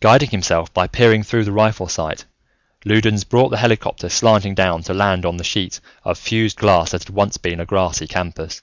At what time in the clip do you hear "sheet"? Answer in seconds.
5.44-5.78